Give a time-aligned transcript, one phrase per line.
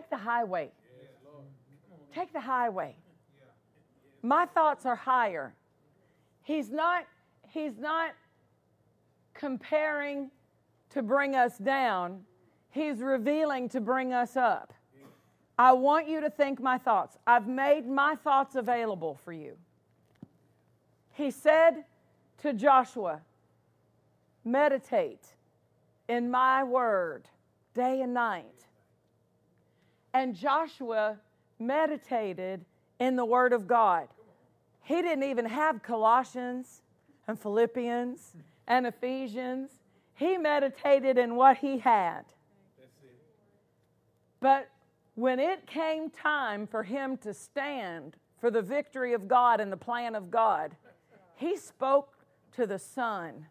[0.00, 0.70] take the highway.
[2.14, 2.96] Take the highway.
[4.22, 5.54] My thoughts are higher.
[6.42, 7.04] He's not,
[7.48, 8.12] he's not
[9.34, 10.30] comparing
[10.90, 12.22] to bring us down,
[12.70, 14.72] he's revealing to bring us up.
[15.56, 17.18] I want you to think my thoughts.
[17.26, 19.56] I've made my thoughts available for you.
[21.12, 21.84] He said
[22.38, 23.20] to Joshua,
[24.42, 25.26] Meditate
[26.08, 27.28] in my word
[27.74, 28.64] day and night.
[30.12, 31.18] And Joshua
[31.58, 32.64] meditated
[32.98, 34.08] in the word of God.
[34.82, 36.82] He didn't even have Colossians
[37.28, 38.34] and Philippians
[38.66, 39.70] and Ephesians.
[40.14, 42.24] He meditated in what he had.
[44.40, 44.70] But
[45.14, 49.76] when it came time for him to stand for the victory of God and the
[49.76, 50.74] plan of God,
[51.36, 52.14] he spoke
[52.52, 53.46] to the sun.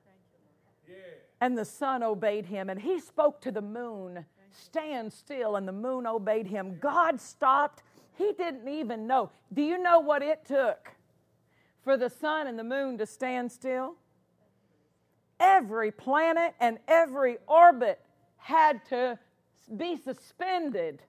[1.42, 2.70] And the sun obeyed him.
[2.70, 6.78] And he spoke to the moon, stand still, and the moon obeyed him.
[6.80, 7.84] God stopped.
[8.18, 9.32] He didn't even know.
[9.54, 10.92] Do you know what it took
[11.84, 13.96] for the sun and the moon to stand still?
[15.40, 18.00] Every planet and every orbit
[18.38, 19.18] had to
[19.78, 21.02] be suspended.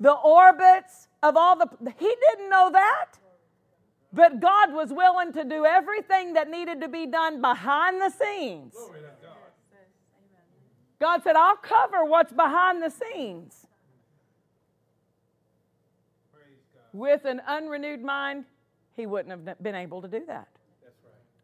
[0.00, 3.18] The orbits of all the, he didn't know that.
[4.12, 8.74] But God was willing to do everything that needed to be done behind the scenes.
[11.00, 13.66] God said, I'll cover what's behind the scenes.
[16.92, 18.44] With an unrenewed mind,
[18.96, 20.48] he wouldn't have been able to do that.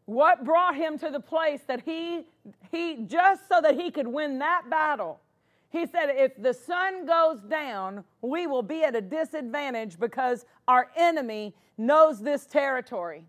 [0.05, 2.25] What brought him to the place that he,
[2.71, 5.19] he just so that he could win that battle,
[5.71, 10.91] he said, if the sun goes down, we will be at a disadvantage because our
[10.95, 13.23] enemy knows this territory.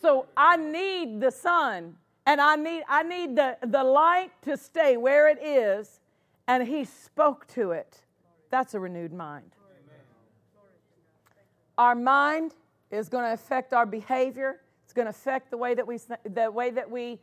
[0.00, 1.96] So I need the sun
[2.28, 6.00] and I need, I need the, the light to stay where it is.
[6.46, 8.02] And he spoke to it.
[8.50, 9.52] That's a renewed mind.
[11.78, 12.54] Our mind
[12.90, 14.60] is going to affect our behavior.
[14.84, 17.18] It's going to affect the way that we, the way that we,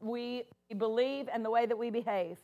[0.00, 0.44] we
[0.78, 2.38] believe and the way that we behave.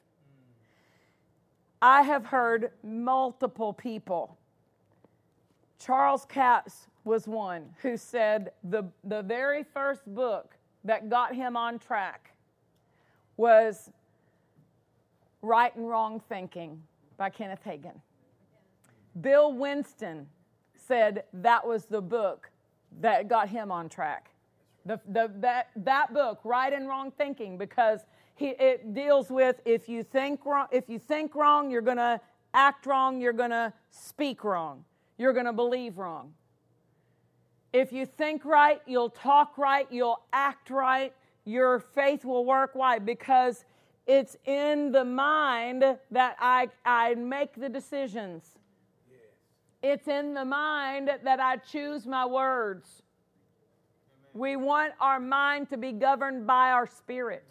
[1.80, 4.36] I have heard multiple people.
[5.78, 10.54] Charles Capps was one who said the, the very first book
[10.84, 12.32] that got him on track
[13.36, 13.90] was
[15.42, 16.82] Right and Wrong Thinking
[17.16, 18.00] by Kenneth Hagin.
[19.20, 20.26] Bill Winston
[20.76, 22.50] said that was the book
[23.00, 24.30] that got him on track.
[24.86, 28.00] The, the, that, that book, Right and Wrong Thinking, because
[28.34, 32.20] he, it deals with if you think wrong, if you think wrong, you're going to
[32.52, 34.84] act wrong, you're going to speak wrong,
[35.16, 36.32] you're going to believe wrong.
[37.74, 41.12] If you think right, you'll talk right, you'll act right,
[41.44, 42.70] your faith will work.
[42.74, 43.00] Why?
[43.00, 43.64] Because
[44.06, 48.44] it's in the mind that I, I make the decisions.
[49.82, 53.02] It's in the mind that I choose my words.
[54.34, 57.42] We want our mind to be governed by our spirit.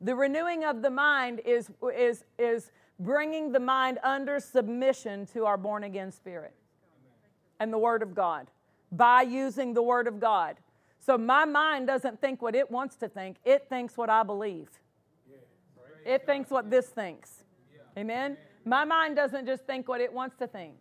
[0.00, 5.58] The renewing of the mind is, is, is bringing the mind under submission to our
[5.58, 6.54] born again spirit
[7.58, 8.46] and the Word of God
[8.92, 10.56] by using the Word of God.
[10.98, 14.68] So my mind doesn't think what it wants to think, it thinks what I believe.
[16.04, 17.44] It thinks what this thinks.
[17.96, 18.36] Amen?
[18.64, 20.74] My mind doesn't just think what it wants to think.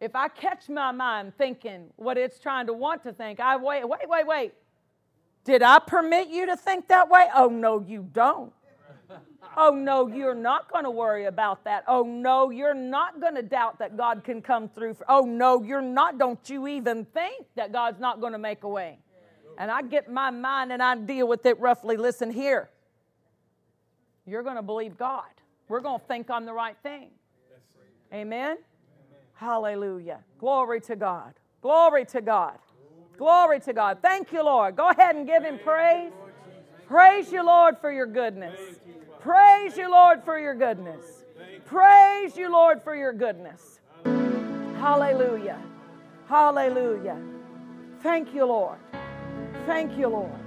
[0.00, 3.88] If I catch my mind thinking what it's trying to want to think, I wait,
[3.88, 4.52] wait, wait, wait.
[5.44, 7.28] Did I permit you to think that way?
[7.34, 8.52] Oh, no, you don't.
[9.56, 11.84] Oh, no, you're not going to worry about that.
[11.88, 14.94] Oh, no, you're not going to doubt that God can come through.
[14.94, 16.18] For, oh, no, you're not.
[16.18, 18.98] Don't you even think that God's not going to make a way.
[19.58, 21.96] And I get my mind and I deal with it roughly.
[21.96, 22.70] Listen here.
[24.26, 25.24] You're going to believe God.
[25.68, 27.10] We're going to think on the right thing.
[28.12, 28.58] Amen?
[29.34, 30.20] Hallelujah.
[30.38, 31.34] Glory to God.
[31.62, 32.58] Glory to God.
[33.16, 33.98] Glory to God.
[34.00, 34.76] Thank you, Lord.
[34.76, 36.12] Go ahead and give him praise.
[36.88, 38.58] Praise you, Lord, for your goodness.
[39.20, 41.24] Praise you, Lord, for your goodness.
[41.66, 43.80] Praise you, Lord, for your goodness.
[44.04, 45.62] Hallelujah.
[46.28, 47.18] Hallelujah.
[48.02, 48.78] Thank you, Lord.
[49.66, 50.40] Thank you, Lord.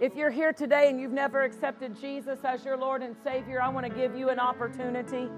[0.00, 3.68] If you're here today and you've never accepted Jesus as your Lord and Savior, I
[3.68, 5.28] want to give you an opportunity.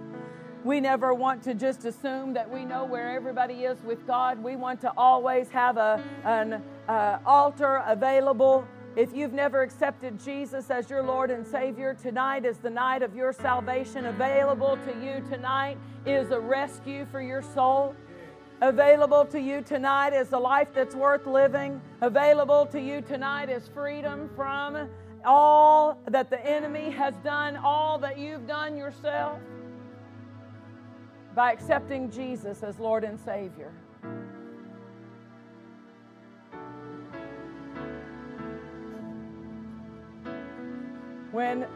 [0.65, 4.43] We never want to just assume that we know where everybody is with God.
[4.43, 8.67] We want to always have a, an uh, altar available.
[8.97, 13.15] If you've never accepted Jesus as your Lord and Savior, tonight is the night of
[13.15, 14.07] your salvation.
[14.07, 15.77] Available to you tonight
[16.07, 17.95] is a rescue for your soul.
[18.63, 21.79] Available to you tonight is a life that's worth living.
[22.01, 24.89] Available to you tonight is freedom from
[25.27, 29.39] all that the enemy has done, all that you've done yourself,
[31.35, 33.75] by accepting Jesus as Lord and Savior.
[41.37, 41.67] When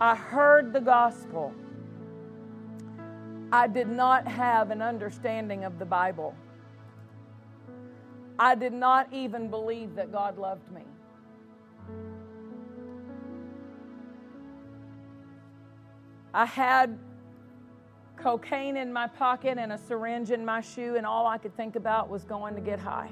[0.00, 1.52] I heard the gospel,
[3.52, 6.34] I did not have an understanding of the Bible.
[8.38, 10.84] I did not even believe that God loved me.
[16.32, 16.98] I had
[18.16, 21.76] cocaine in my pocket and a syringe in my shoe, and all I could think
[21.76, 23.10] about was going to get high.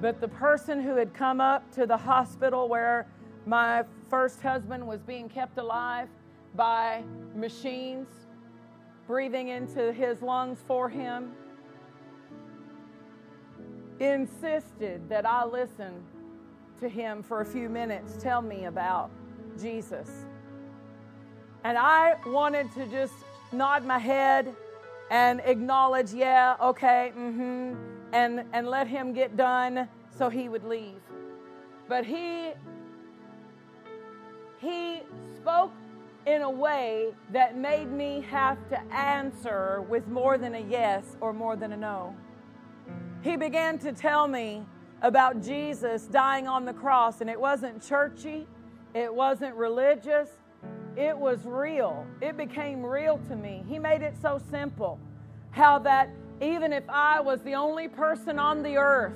[0.00, 3.06] But the person who had come up to the hospital where
[3.46, 6.08] my first husband was being kept alive
[6.54, 7.02] by
[7.34, 8.08] machines
[9.06, 11.32] breathing into his lungs for him
[14.00, 16.02] insisted that I listen
[16.80, 19.10] to him for a few minutes tell me about
[19.60, 20.26] Jesus.
[21.62, 23.14] And I wanted to just
[23.52, 24.54] nod my head
[25.10, 27.74] and acknowledge, yeah, okay, mm-hmm,
[28.12, 31.00] and, and let him get done so he would leave.
[31.88, 32.52] But he
[34.64, 35.02] he
[35.36, 35.72] spoke
[36.26, 41.32] in a way that made me have to answer with more than a yes or
[41.32, 42.14] more than a no.
[43.22, 44.64] He began to tell me
[45.02, 48.46] about Jesus dying on the cross, and it wasn't churchy,
[48.94, 50.30] it wasn't religious,
[50.96, 52.06] it was real.
[52.22, 53.64] It became real to me.
[53.68, 54.98] He made it so simple
[55.50, 56.08] how that
[56.40, 59.14] even if I was the only person on the earth,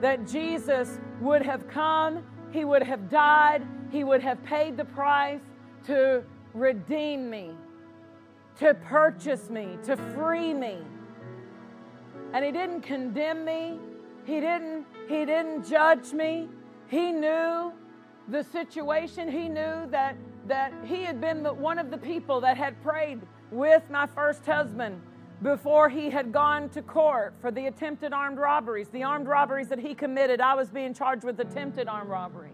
[0.00, 3.66] that Jesus would have come, he would have died,
[3.96, 5.40] he would have paid the price
[5.86, 6.22] to
[6.52, 7.52] redeem me,
[8.58, 10.76] to purchase me, to free me.
[12.34, 13.78] And he didn't condemn me.
[14.26, 16.48] He didn't he didn't judge me.
[16.88, 17.72] He knew
[18.28, 19.30] the situation.
[19.30, 20.16] He knew that
[20.46, 23.20] that he had been the, one of the people that had prayed
[23.50, 25.00] with my first husband
[25.42, 29.78] before he had gone to court for the attempted armed robberies, the armed robberies that
[29.78, 30.40] he committed.
[30.40, 32.52] I was being charged with attempted armed robbery.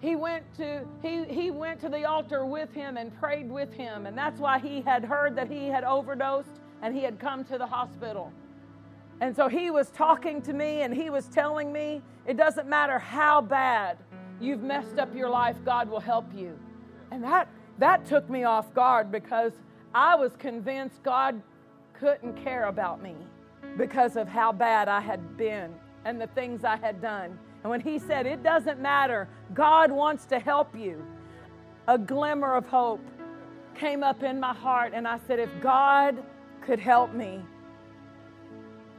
[0.00, 4.06] He went to he, he went to the altar with him and prayed with him,
[4.06, 7.58] and that's why he had heard that he had overdosed and he had come to
[7.58, 8.32] the hospital.
[9.20, 12.98] And so he was talking to me and he was telling me it doesn't matter
[12.98, 13.96] how bad
[14.40, 16.58] you've messed up your life, God will help you.
[17.10, 19.52] And that that took me off guard because
[19.94, 21.40] I was convinced God
[21.94, 23.14] couldn't care about me
[23.76, 27.38] because of how bad I had been and the things I had done.
[27.66, 31.04] And when he said, It doesn't matter, God wants to help you,
[31.88, 33.00] a glimmer of hope
[33.74, 34.92] came up in my heart.
[34.94, 36.16] And I said, If God
[36.60, 37.40] could help me,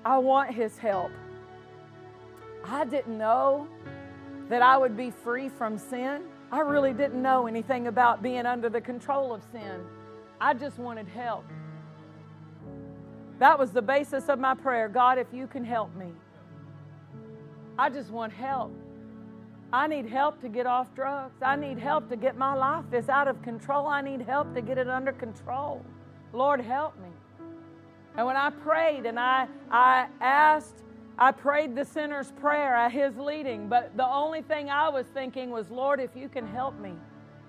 [0.04, 1.12] I want his help.
[2.66, 3.70] I didn't know
[4.50, 6.24] that I would be free from sin.
[6.52, 9.80] I really didn't know anything about being under the control of sin.
[10.42, 11.46] I just wanted help.
[13.40, 16.12] That was the basis of my prayer God, if you can help me.
[17.80, 18.74] I just want help.
[19.72, 21.42] I need help to get off drugs.
[21.42, 23.88] I need help to get my life is out of control.
[23.88, 25.86] I need help to get it under control.
[26.32, 27.10] Lord, help me.
[28.16, 30.84] And when I prayed and I, I asked,
[31.20, 35.50] I prayed the sinner's prayer at his leading, but the only thing I was thinking
[35.52, 36.94] was, Lord, if you can help me,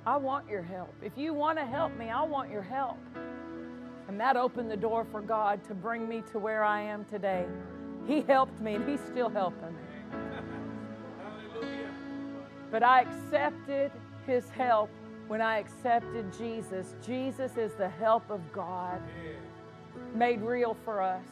[0.07, 0.95] I want your help.
[1.03, 2.99] If you want to help me, I want your help.
[4.09, 7.47] And that opened the door for God to bring me to where I am today.
[8.07, 9.88] He helped me and He's still helping me.
[12.71, 13.91] But I accepted
[14.27, 14.91] his help
[15.27, 16.95] when I accepted Jesus.
[17.05, 19.01] Jesus is the help of God
[20.15, 21.25] made real for us.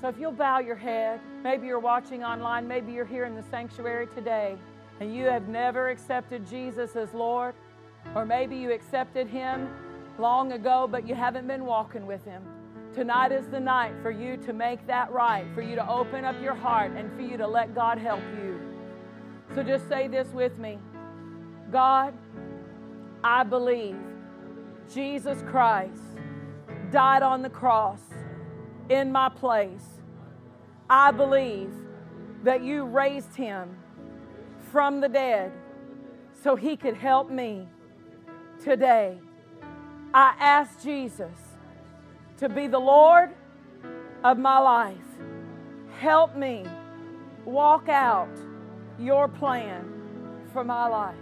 [0.00, 3.42] So if you'll bow your head, maybe you're watching online, maybe you're here in the
[3.44, 4.56] sanctuary today,
[5.00, 7.54] and you have never accepted Jesus as Lord,
[8.14, 9.68] or maybe you accepted him
[10.18, 12.42] long ago, but you haven't been walking with him.
[12.94, 16.40] Tonight is the night for you to make that right, for you to open up
[16.42, 18.51] your heart, and for you to let God help you.
[19.54, 20.78] So just say this with me
[21.70, 22.14] God,
[23.22, 23.96] I believe
[24.92, 26.02] Jesus Christ
[26.90, 28.00] died on the cross
[28.88, 29.84] in my place.
[30.88, 31.70] I believe
[32.44, 33.76] that you raised him
[34.70, 35.52] from the dead
[36.42, 37.68] so he could help me
[38.62, 39.18] today.
[40.12, 41.38] I ask Jesus
[42.38, 43.30] to be the Lord
[44.24, 44.96] of my life.
[45.98, 46.64] Help me
[47.44, 48.28] walk out
[48.98, 49.90] your plan
[50.52, 51.14] for my life.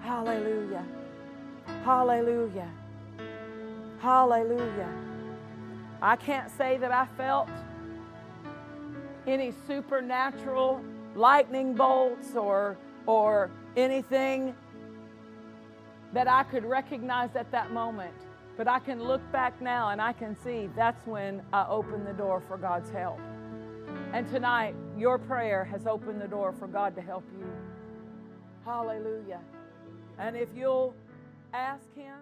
[0.00, 0.84] Hallelujah.
[1.84, 2.70] Hallelujah.
[3.98, 4.92] Hallelujah.
[6.00, 7.48] I can't say that I felt
[9.26, 10.80] any supernatural
[11.14, 12.76] lightning bolts or
[13.06, 14.54] or anything
[16.12, 18.14] that I could recognize at that moment.
[18.56, 22.12] But I can look back now and I can see that's when I opened the
[22.12, 23.20] door for God's help.
[24.12, 27.46] And tonight, your prayer has opened the door for God to help you.
[28.64, 29.40] Hallelujah.
[30.18, 30.94] And if you'll
[31.52, 32.16] ask Him,